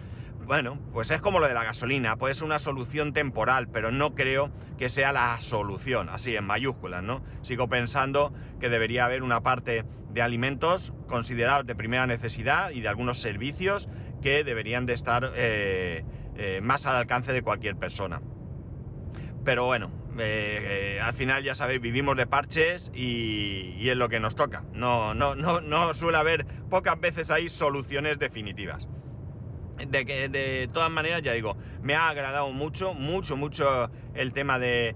Bueno, 0.46 0.78
pues 0.92 1.10
es 1.10 1.22
como 1.22 1.40
lo 1.40 1.48
de 1.48 1.54
la 1.54 1.64
gasolina, 1.64 2.16
puede 2.16 2.34
ser 2.34 2.44
una 2.44 2.58
solución 2.58 3.14
temporal, 3.14 3.68
pero 3.68 3.90
no 3.90 4.14
creo 4.14 4.50
que 4.76 4.90
sea 4.90 5.10
la 5.10 5.40
solución, 5.40 6.10
así 6.10 6.36
en 6.36 6.44
mayúsculas, 6.44 7.02
¿no? 7.02 7.22
Sigo 7.40 7.68
pensando 7.68 8.32
que 8.60 8.68
debería 8.68 9.06
haber 9.06 9.22
una 9.22 9.40
parte 9.40 9.84
de 10.10 10.22
alimentos 10.22 10.92
considerados 11.08 11.66
de 11.66 11.74
primera 11.74 12.06
necesidad 12.06 12.70
y 12.70 12.82
de 12.82 12.88
algunos 12.88 13.20
servicios 13.20 13.88
que 14.22 14.44
deberían 14.44 14.84
de 14.84 14.92
estar 14.92 15.32
eh, 15.34 16.04
eh, 16.36 16.60
más 16.62 16.84
al 16.84 16.96
alcance 16.96 17.32
de 17.32 17.40
cualquier 17.40 17.76
persona. 17.76 18.20
Pero 19.46 19.64
bueno, 19.64 19.90
eh, 20.18 21.00
al 21.02 21.14
final 21.14 21.42
ya 21.42 21.54
sabéis, 21.54 21.80
vivimos 21.80 22.16
de 22.18 22.26
parches 22.26 22.92
y, 22.94 23.76
y, 23.78 23.88
es 23.88 23.96
lo 23.96 24.10
que 24.10 24.20
nos 24.20 24.34
toca. 24.34 24.62
No, 24.72 25.14
no, 25.14 25.34
no, 25.34 25.62
no 25.62 25.94
suele 25.94 26.18
haber, 26.18 26.46
pocas 26.68 27.00
veces 27.00 27.30
hay 27.30 27.48
soluciones 27.48 28.18
definitivas 28.18 28.88
de 29.76 30.06
que 30.06 30.28
de 30.28 30.68
todas 30.72 30.90
maneras, 30.90 31.22
ya 31.22 31.32
digo, 31.32 31.56
me 31.82 31.94
ha 31.94 32.08
agradado 32.08 32.50
mucho, 32.52 32.94
mucho, 32.94 33.36
mucho 33.36 33.90
el 34.14 34.32
tema 34.32 34.58
de, 34.58 34.94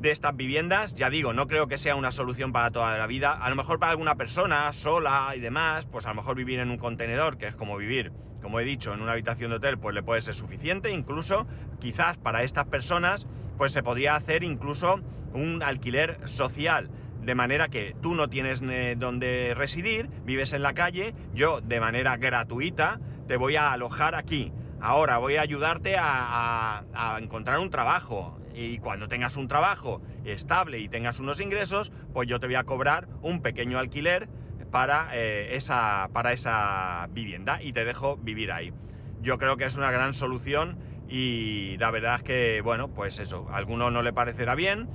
de 0.00 0.10
estas 0.10 0.36
viviendas. 0.36 0.94
Ya 0.94 1.10
digo, 1.10 1.32
no 1.32 1.46
creo 1.46 1.68
que 1.68 1.78
sea 1.78 1.96
una 1.96 2.12
solución 2.12 2.52
para 2.52 2.70
toda 2.70 2.96
la 2.96 3.06
vida. 3.06 3.32
A 3.32 3.50
lo 3.50 3.56
mejor 3.56 3.78
para 3.78 3.92
alguna 3.92 4.14
persona 4.14 4.72
sola 4.72 5.32
y 5.36 5.40
demás, 5.40 5.86
pues 5.86 6.06
a 6.06 6.10
lo 6.10 6.16
mejor 6.16 6.36
vivir 6.36 6.60
en 6.60 6.70
un 6.70 6.78
contenedor, 6.78 7.38
que 7.38 7.46
es 7.48 7.56
como 7.56 7.76
vivir, 7.76 8.12
como 8.42 8.60
he 8.60 8.64
dicho, 8.64 8.94
en 8.94 9.02
una 9.02 9.12
habitación 9.12 9.50
de 9.50 9.56
hotel, 9.56 9.78
pues 9.78 9.94
le 9.94 10.02
puede 10.02 10.22
ser 10.22 10.34
suficiente. 10.34 10.90
Incluso, 10.90 11.46
quizás 11.80 12.16
para 12.16 12.42
estas 12.42 12.66
personas, 12.66 13.26
pues 13.56 13.72
se 13.72 13.82
podría 13.82 14.14
hacer 14.14 14.44
incluso 14.44 15.00
un 15.34 15.62
alquiler 15.62 16.20
social. 16.28 16.90
De 17.20 17.34
manera 17.34 17.68
que 17.68 17.94
tú 18.00 18.14
no 18.14 18.28
tienes 18.28 18.62
eh, 18.62 18.94
donde 18.96 19.52
residir, 19.54 20.08
vives 20.24 20.52
en 20.52 20.62
la 20.62 20.72
calle, 20.72 21.14
yo 21.34 21.60
de 21.60 21.80
manera 21.80 22.16
gratuita 22.16 23.00
te 23.28 23.36
voy 23.36 23.56
a 23.56 23.72
alojar 23.72 24.14
aquí. 24.14 24.52
ahora 24.80 25.18
voy 25.18 25.36
a 25.36 25.42
ayudarte 25.42 25.96
a, 25.98 26.82
encontrar 27.20 27.58
un 27.58 27.70
trabajo. 27.70 28.40
Y 28.54 28.78
cuando 28.78 29.06
tengas 29.06 29.36
un 29.36 29.46
trabajo 29.46 30.00
estable 30.24 30.80
y 30.80 30.88
tengas 30.88 31.20
unos 31.20 31.40
ingresos, 31.40 31.92
pues 32.12 32.28
yo 32.28 32.40
te 32.40 32.46
voy 32.46 32.56
a 32.56 32.64
cobrar 32.64 33.06
un 33.22 33.40
pequeño 33.40 33.78
alquiler 33.78 34.28
para, 34.70 35.10
eh, 35.12 35.56
esa, 35.56 36.08
para 36.12 36.32
esa 36.32 37.06
vivienda 37.10 37.62
y 37.62 37.72
te 37.72 37.84
dejo 37.84 38.16
vivir 38.16 38.50
ahí. 38.50 38.72
Yo 39.20 39.38
creo 39.38 39.56
que 39.56 39.64
es 39.64 39.76
una 39.76 39.90
gran 39.90 40.14
solución 40.14 40.78
y 41.08 41.76
la 41.78 41.90
verdad 41.90 42.16
es 42.16 42.22
que, 42.22 42.60
bueno, 42.62 42.88
pues 42.88 43.18
eso, 43.18 43.46
a 43.50 43.56
alguno 43.56 43.90
no 43.90 44.02
le 44.02 44.12
parecerá 44.12 44.54
bien, 44.54 44.88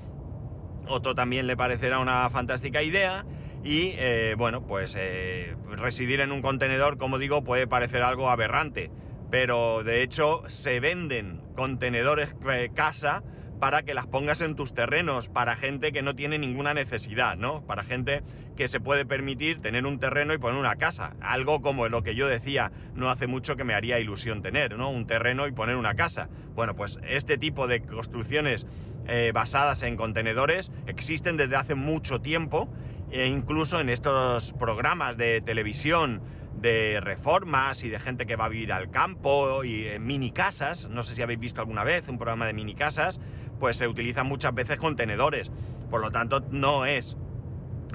otro 0.88 1.16
también 1.16 1.48
le 1.48 1.56
parecerá 1.56 2.00
una 2.00 2.30
fantástica 2.30 2.82
idea 2.82 3.26
y, 3.64 3.94
eh, 3.98 4.36
bueno, 4.38 4.66
pues 4.68 4.96
eh, 4.98 5.56
residir 5.70 6.20
en 6.20 6.32
un 6.32 6.42
contenedor, 6.42 6.98
como 6.98 7.18
digo, 7.18 7.44
puede 7.44 7.68
parecer 7.68 8.04
algo 8.04 8.30
aberrante, 8.30 8.92
pero 9.32 9.84
de 9.84 10.04
hecho 10.04 10.44
se 10.48 10.80
venden 10.80 11.42
contenedores 11.56 12.30
casa 12.76 13.24
para 13.64 13.84
que 13.84 13.94
las 13.94 14.08
pongas 14.08 14.42
en 14.42 14.56
tus 14.56 14.74
terrenos, 14.74 15.30
para 15.30 15.56
gente 15.56 15.94
que 15.94 16.02
no 16.02 16.16
tiene 16.16 16.38
ninguna 16.38 16.74
necesidad, 16.74 17.38
¿no? 17.38 17.66
Para 17.66 17.84
gente 17.84 18.22
que 18.58 18.68
se 18.68 18.82
puede 18.82 19.06
permitir 19.06 19.62
tener 19.62 19.86
un 19.86 20.00
terreno 20.00 20.34
y 20.34 20.38
poner 20.38 20.60
una 20.60 20.76
casa. 20.76 21.16
Algo 21.22 21.62
como 21.62 21.88
lo 21.88 22.04
que 22.04 22.14
yo 22.14 22.28
decía 22.28 22.74
no 22.94 23.10
hace 23.10 23.26
mucho 23.26 23.56
que 23.56 23.64
me 23.64 23.74
haría 23.74 24.00
ilusión 24.00 24.42
tener, 24.42 24.78
¿no? 24.78 24.90
Un 24.90 25.08
terreno 25.08 25.48
y 25.48 25.54
poner 25.54 25.78
una 25.78 25.96
casa. 25.96 26.28
Bueno, 26.56 26.76
pues 26.76 27.00
este 27.08 27.38
tipo 27.38 27.66
de 27.68 27.82
construcciones 27.82 28.66
eh, 29.08 29.32
basadas 29.34 29.82
en 29.84 29.96
contenedores 29.96 30.70
existen 30.86 31.38
desde 31.38 31.56
hace 31.56 31.76
mucho 31.76 32.20
tiempo 32.20 32.70
e 33.14 33.28
incluso 33.28 33.80
en 33.80 33.90
estos 33.90 34.54
programas 34.54 35.18
de 35.18 35.40
televisión 35.42 36.22
de 36.56 37.00
reformas 37.00 37.84
y 37.84 37.90
de 37.90 38.00
gente 38.00 38.26
que 38.26 38.36
va 38.36 38.46
a 38.46 38.50
vivir 38.50 38.74
al 38.74 38.90
campo 38.90 39.64
y 39.64 39.86
en 39.86 40.04
mini 40.04 40.32
casas, 40.32 40.90
no 40.90 41.04
sé 41.04 41.14
si 41.14 41.22
habéis 41.22 41.40
visto 41.40 41.62
alguna 41.62 41.84
vez 41.84 42.08
un 42.10 42.18
programa 42.18 42.48
de 42.48 42.54
mini 42.54 42.74
casas, 42.74 43.20
pues 43.60 43.78
se 43.78 43.88
utilizan 43.88 44.26
muchas 44.26 44.56
veces 44.56 44.78
contenedores. 44.78 45.52
Por 45.92 46.02
lo 46.02 46.10
tanto, 46.10 46.40
no 46.50 46.88
es 46.88 47.16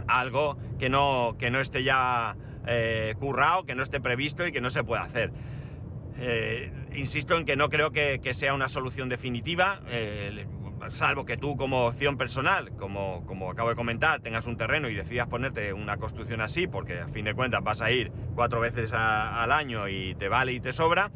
algo 0.07 0.57
que 0.79 0.89
no, 0.89 1.35
que 1.37 1.51
no 1.51 1.61
esté 1.61 1.83
ya 1.83 2.37
eh, 2.69 3.17
currado, 3.19 3.65
que 3.65 3.75
no 3.75 3.83
esté 3.83 4.01
previsto 4.01 4.47
y 4.47 4.53
que 4.53 4.61
no 4.61 4.71
se 4.71 4.85
pueda 4.85 5.03
hacer. 5.03 5.33
Eh, 6.21 6.71
insisto 6.95 7.37
en 7.37 7.45
que 7.45 7.57
no 7.57 7.69
creo 7.69 7.91
que, 7.91 8.21
sea 8.35 8.55
una 8.55 8.69
solución 8.69 9.09
definitiva, 9.09 9.81
eh, 9.89 10.47
salvo 10.91 11.25
que 11.25 11.37
tú 11.37 11.57
como 11.57 11.87
opción 11.87 12.17
personal, 12.17 12.71
como, 12.79 13.25
como 13.27 13.51
acabo 13.51 13.71
de 13.71 13.77
comentar, 13.77 14.21
tengas 14.21 14.47
un 14.47 14.57
terreno 14.57 14.89
y 14.89 14.95
decidas 14.95 15.29
ponerte 15.29 15.73
una 15.73 15.97
construcción 15.97 16.41
así, 16.41 16.67
porque 16.67 17.01
a 17.01 17.09
fin 17.09 17.25
de 17.25 17.35
cuentas 17.35 17.63
vas 17.63 17.81
a 17.81 17.91
ir 17.91 18.11
cuatro 18.35 18.61
veces 18.61 18.93
al 18.93 19.53
año 19.53 19.89
y 19.89 20.15
te 20.15 20.29
vale 20.29 20.53
y 20.53 20.61
te 20.61 20.73
sobra, 20.73 21.11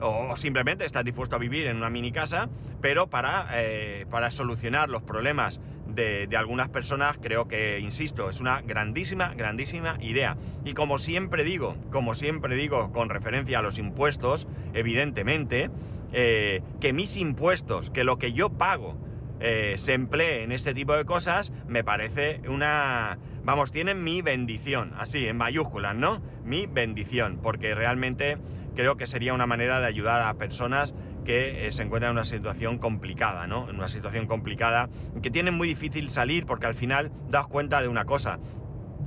o 0.00 0.36
simplemente 0.36 0.84
estás 0.84 1.04
dispuesto 1.04 1.36
a 1.36 1.38
vivir 1.38 1.66
en 1.66 1.76
una 1.76 1.90
mini 1.90 2.12
casa, 2.12 2.48
pero 2.80 3.08
para, 3.08 3.48
eh, 3.54 4.06
para 4.10 4.30
solucionar 4.30 4.88
los 4.88 5.02
problemas 5.02 5.60
de, 5.88 6.28
algunas 6.36 6.68
personas 6.68 7.18
creo 7.20 7.48
que, 7.48 7.80
insisto, 7.80 8.30
es 8.30 8.40
una 8.40 8.60
grandísima, 8.60 9.34
grandísima 9.34 9.96
idea. 10.00 10.36
Y 10.64 10.74
como 10.74 10.98
siempre 10.98 11.44
digo, 11.44 11.76
como 11.90 12.14
siempre 12.14 12.54
digo 12.54 12.92
con 12.92 13.08
referencia 13.08 13.58
a 13.58 13.62
los 13.62 13.78
impuestos, 13.78 14.46
evidentemente, 14.74 15.70
eh, 16.12 16.62
que 16.80 16.92
mis 16.92 17.16
impuestos, 17.16 17.90
que 17.90 18.04
lo 18.04 18.18
que 18.18 18.32
yo 18.32 18.50
pago, 18.50 18.96
eh, 19.40 19.74
se 19.76 19.94
emplee 19.94 20.42
en 20.42 20.52
este 20.52 20.74
tipo 20.74 20.94
de 20.94 21.04
cosas, 21.04 21.52
me 21.66 21.84
parece 21.84 22.40
una... 22.48 23.18
Vamos, 23.42 23.72
tienen 23.72 24.04
mi 24.04 24.20
bendición, 24.20 24.92
así, 24.98 25.26
en 25.26 25.36
mayúsculas, 25.36 25.94
¿no? 25.94 26.20
Mi 26.44 26.66
bendición, 26.66 27.38
porque 27.42 27.74
realmente 27.74 28.36
creo 28.74 28.96
que 28.96 29.06
sería 29.06 29.34
una 29.34 29.46
manera 29.46 29.80
de 29.80 29.86
ayudar 29.86 30.22
a 30.22 30.34
personas 30.34 30.94
que 31.24 31.66
eh, 31.66 31.72
se 31.72 31.82
encuentran 31.82 32.10
en 32.10 32.16
una 32.16 32.24
situación 32.24 32.78
complicada, 32.78 33.46
¿no? 33.46 33.68
En 33.68 33.76
una 33.76 33.88
situación 33.88 34.26
complicada, 34.26 34.88
que 35.22 35.30
tienen 35.30 35.54
muy 35.54 35.68
difícil 35.68 36.10
salir 36.10 36.46
porque 36.46 36.66
al 36.66 36.74
final 36.74 37.10
das 37.28 37.46
cuenta 37.46 37.80
de 37.82 37.88
una 37.88 38.04
cosa. 38.04 38.38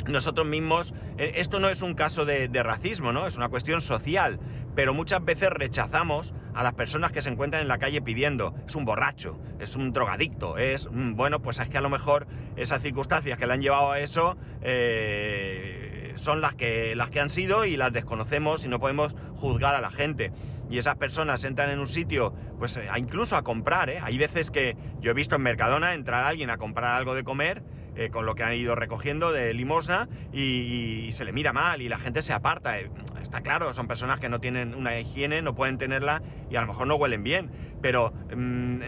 Nosotros 0.08 0.48
mismos, 0.48 0.94
eh, 1.18 1.34
esto 1.36 1.60
no 1.60 1.70
es 1.70 1.82
un 1.82 1.94
caso 1.94 2.26
de, 2.26 2.48
de 2.48 2.64
racismo, 2.64 3.12
¿no? 3.12 3.28
Es 3.28 3.38
una 3.38 3.50
cuestión 3.50 3.82
social, 3.82 4.40
pero 4.76 4.94
muchas 4.94 5.24
veces 5.24 5.50
rechazamos 5.50 6.34
a 6.54 6.64
las 6.64 6.74
personas 6.74 7.12
que 7.12 7.22
se 7.22 7.30
encuentran 7.30 7.62
en 7.62 7.68
la 7.68 7.78
calle 7.78 8.02
pidiendo. 8.02 8.54
Es 8.68 8.76
un 8.76 8.86
borracho, 8.86 9.40
es 9.60 9.76
un 9.76 9.94
drogadicto, 9.94 10.58
es, 10.58 10.88
mm, 10.90 11.16
bueno, 11.16 11.42
pues 11.42 11.60
es 11.60 11.70
que 11.70 11.78
a 11.78 11.82
lo 11.82 11.90
mejor 11.90 12.28
esas 12.56 12.82
circunstancias 12.82 13.38
que 13.38 13.48
le 13.48 13.54
han 13.54 13.62
llevado 13.62 13.92
a 13.92 14.00
eso 14.00 14.38
eh, 14.62 16.14
son 16.16 16.42
las 16.42 16.54
que, 16.56 16.96
las 16.96 17.10
que 17.10 17.20
han 17.20 17.30
sido 17.30 17.66
y 17.66 17.78
las 17.78 17.94
desconocemos 17.94 18.66
y 18.66 18.68
no 18.68 18.80
podemos 18.80 19.16
juzgar 19.36 19.76
a 19.76 19.82
la 19.82 19.92
gente. 19.92 20.32
Y 20.70 20.78
esas 20.78 20.96
personas 20.96 21.44
entran 21.44 21.70
en 21.70 21.80
un 21.80 21.88
sitio, 21.88 22.34
pues 22.58 22.78
eh, 22.78 22.88
incluso 22.98 23.36
a 23.36 23.44
comprar, 23.44 23.90
¿eh? 23.90 24.00
Hay 24.02 24.18
veces 24.18 24.52
que 24.52 24.78
yo 25.02 25.12
he 25.12 25.14
visto 25.14 25.36
en 25.36 25.42
Mercadona 25.42 25.94
entrar 25.94 26.24
alguien 26.24 26.50
a 26.50 26.58
comprar 26.58 26.96
algo 26.96 27.14
de 27.14 27.24
comer 27.24 27.62
eh, 27.96 28.10
con 28.10 28.26
lo 28.26 28.36
que 28.36 28.44
han 28.44 28.54
ido 28.54 28.76
recogiendo 28.76 29.32
de 29.32 29.54
limosna 29.54 30.08
y, 30.32 31.10
se 31.14 31.26
le 31.26 31.34
mira 31.34 31.52
mal 31.52 31.82
y 31.82 31.90
la 31.90 31.98
gente 31.98 32.22
se 32.22 32.32
aparta. 32.32 32.80
Eh, 32.80 32.90
está 33.22 33.42
claro, 33.42 33.74
son 33.74 33.88
personas 33.88 34.20
que 34.20 34.30
no 34.30 34.40
tienen 34.40 34.74
una 34.74 34.98
higiene, 34.98 35.42
no 35.42 35.56
pueden 35.56 35.78
tenerla 35.78 36.22
y 36.50 36.56
a 36.56 36.62
lo 36.62 36.68
mejor 36.68 36.88
no 36.88 36.96
huelen 36.96 37.24
bien, 37.24 37.52
pero 37.82 38.14
mm, 38.36 38.82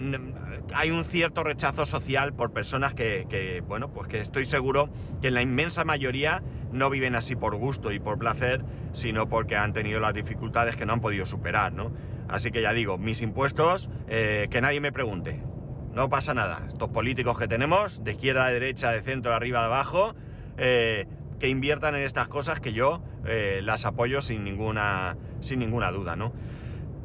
hay 0.74 0.91
un 0.91 1.05
cierto 1.05 1.43
rechazo 1.43 1.86
social 1.86 2.33
por 2.33 2.51
personas 2.51 2.93
que, 2.93 3.63
bueno, 3.67 3.89
pues 3.89 4.07
que 4.07 4.19
estoy 4.19 4.45
seguro 4.45 4.89
que 5.22 5.27
en 5.27 5.33
la 5.33 5.41
inmensa 5.41 5.83
mayoría 5.83 6.41
no 6.72 6.89
viven 6.89 7.15
así 7.15 7.36
por 7.36 7.55
gusto 7.55 7.91
y 7.91 8.00
por 8.00 8.17
placer, 8.17 8.63
sino 8.93 9.27
porque 9.27 9.55
han 9.55 9.74
tenido 9.74 10.00
las 10.00 10.13
dificultades 10.13 10.75
que 10.75 10.86
no 10.86 10.93
han 10.93 11.01
podido 11.01 11.25
superar, 11.25 11.74
¿no? 11.74 11.91
Así 12.27 12.51
que 12.51 12.62
ya 12.62 12.74
digo, 12.74 12.98
mis 12.98 13.22
impuestos, 13.22 13.89
eh, 14.07 14.48
que 14.50 14.62
nadie 14.62 14.79
me 14.79 14.91
pregunte, 14.91 15.41
no 15.94 16.10
pasa 16.10 16.34
nada. 16.34 16.64
Estos 16.68 16.90
políticos 16.90 17.38
que 17.38 17.48
tenemos, 17.48 18.04
de 18.04 18.14
izquierda 18.14 18.46
a 18.46 18.52
derecha, 18.52 18.92
de 18.92 19.02
centro 19.02 19.34
a 19.34 19.36
arriba, 19.36 19.60
de 19.60 19.66
abajo, 19.66 20.16
eh, 20.58 21.08
que 21.40 21.48
inviertan 21.50 21.96
en 21.96 22.02
estas 22.02 22.28
cosas 22.28 22.60
que 22.60 22.74
yo 22.74 23.02
eh, 23.26 23.62
las 23.64 23.86
apoyo 23.86 24.22
sin 24.22 24.44
ninguna, 24.44 25.18
sin 25.40 25.60
ninguna 25.60 25.92
duda, 25.92 26.16
¿no? 26.16 26.34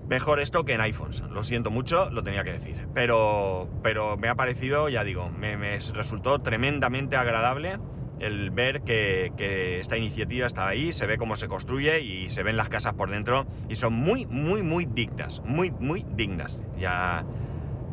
Mejor 0.08 0.40
esto 0.40 0.64
que 0.64 0.72
en 0.72 0.80
iPhones. 0.80 1.20
Lo 1.20 1.42
siento 1.42 1.70
mucho, 1.70 2.08
lo 2.10 2.22
tenía 2.22 2.42
que 2.44 2.52
decir. 2.52 2.86
Pero, 2.94 3.68
pero 3.82 4.16
me 4.16 4.28
ha 4.28 4.34
parecido, 4.36 4.88
ya 4.88 5.04
digo, 5.04 5.28
me, 5.30 5.56
resultó 5.92 6.38
tremendamente 6.38 7.16
agradable 7.16 7.78
el 8.20 8.50
ver 8.50 8.82
que, 8.82 9.32
que, 9.36 9.80
esta 9.80 9.96
iniciativa 9.98 10.46
está 10.46 10.66
ahí, 10.66 10.92
se 10.92 11.06
ve 11.06 11.18
cómo 11.18 11.36
se 11.36 11.46
construye 11.46 12.00
y 12.00 12.30
se 12.30 12.42
ven 12.42 12.56
las 12.56 12.68
casas 12.68 12.94
por 12.94 13.10
dentro 13.10 13.46
y 13.68 13.76
son 13.76 13.92
muy, 13.92 14.24
muy, 14.26 14.62
muy 14.62 14.86
dignas, 14.86 15.42
muy, 15.44 15.70
muy 15.72 16.06
dignas. 16.08 16.58
Ya, 16.78 17.24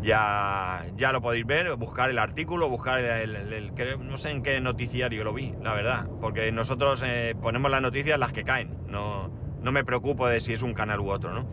ya, 0.05 0.85
ya 0.95 1.12
lo 1.12 1.21
podéis 1.21 1.45
ver, 1.45 1.75
buscar 1.75 2.09
el 2.09 2.19
artículo, 2.19 2.69
buscar 2.69 3.03
el, 3.03 3.74
no 4.07 4.17
sé 4.17 4.29
en 4.29 4.43
qué 4.43 4.62
noticiario 4.62 5.24
lo 5.24 5.33
vi, 5.33 5.53
la 5.63 5.74
verdad, 5.74 6.07
porque 6.21 6.51
nosotros 6.51 7.01
eh, 7.03 7.35
ponemos 7.41 7.71
las 7.71 7.81
noticias 7.81 8.19
las 8.19 8.31
que 8.31 8.43
caen, 8.43 8.77
no, 8.88 9.31
no 9.62 9.71
me 9.71 9.83
preocupo 9.83 10.27
de 10.27 10.39
si 10.39 10.53
es 10.53 10.62
un 10.62 10.74
canal 10.74 11.00
u 11.00 11.09
otro, 11.09 11.33
¿no? 11.33 11.50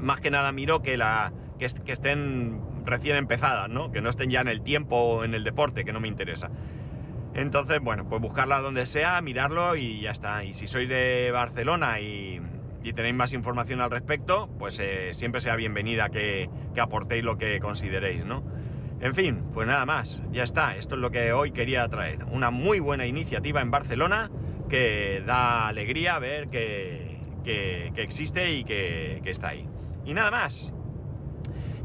Más 0.00 0.20
que 0.20 0.30
nada 0.30 0.50
miro 0.50 0.82
que, 0.82 0.96
la, 0.96 1.32
que, 1.58 1.66
estén 1.92 2.60
recién 2.84 3.16
empezadas, 3.16 3.68
¿no? 3.68 3.92
Que 3.92 4.00
no 4.00 4.10
estén 4.10 4.30
ya 4.30 4.40
en 4.40 4.48
el 4.48 4.62
tiempo 4.62 4.96
o 4.96 5.24
en 5.24 5.32
el 5.34 5.44
deporte, 5.44 5.84
que 5.84 5.92
no 5.92 6.00
me 6.00 6.08
interesa. 6.08 6.50
Entonces, 7.34 7.80
bueno, 7.80 8.08
pues 8.08 8.20
buscarla 8.20 8.60
donde 8.60 8.86
sea, 8.86 9.20
mirarlo 9.20 9.76
y 9.76 10.00
ya 10.00 10.10
está. 10.10 10.42
Y 10.42 10.54
si 10.54 10.66
sois 10.66 10.88
de 10.88 11.30
Barcelona 11.32 12.00
y, 12.00 12.40
y 12.82 12.92
tenéis 12.92 13.14
más 13.14 13.32
información 13.32 13.80
al 13.80 13.90
respecto, 13.90 14.48
pues 14.58 14.78
eh, 14.78 15.10
siempre 15.12 15.40
sea 15.40 15.56
bienvenida 15.56 16.08
que, 16.08 16.48
que, 16.76 16.80
aportéis 16.80 17.24
lo 17.24 17.38
que 17.38 17.58
consideréis, 17.58 18.24
¿no? 18.24 18.44
En 19.00 19.14
fin, 19.14 19.42
pues 19.52 19.66
nada 19.66 19.84
más, 19.84 20.22
ya 20.32 20.44
está, 20.44 20.76
esto 20.76 20.94
es 20.94 21.00
lo 21.00 21.10
que 21.10 21.32
hoy 21.32 21.50
quería 21.50 21.86
traer. 21.88 22.24
Una 22.30 22.50
muy 22.50 22.80
buena 22.80 23.06
iniciativa 23.06 23.60
en 23.60 23.70
Barcelona 23.70 24.30
que 24.68 25.22
da 25.26 25.68
alegría 25.68 26.18
ver 26.18 26.48
que, 26.48 27.18
que, 27.44 27.92
existe 27.96 28.52
y 28.52 28.64
que, 28.64 29.20
está 29.24 29.48
ahí. 29.48 29.68
Y 30.04 30.14
nada 30.14 30.30
más. 30.30 30.72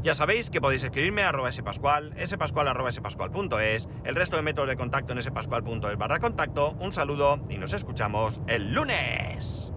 Ya 0.02 0.14
sabéis 0.16 0.50
que 0.50 0.60
podéis 0.60 0.82
escribirme 0.82 1.22
a 1.22 1.28
arroba 1.28 1.52
spascual, 1.52 2.12
spascual 2.26 2.66
arroba 2.66 2.90
spascual.es, 2.90 3.88
el 4.04 4.16
resto 4.16 4.34
de 4.36 4.42
métodos 4.42 4.68
de 4.68 4.76
contacto 4.76 5.12
en 5.12 5.22
spascual.es 5.22 5.96
barra 5.96 6.18
contacto. 6.18 6.72
Un 6.80 6.92
saludo 6.92 7.46
y 7.48 7.58
nos 7.58 7.72
escuchamos 7.72 8.40
el 8.48 8.72
lunes. 8.72 9.71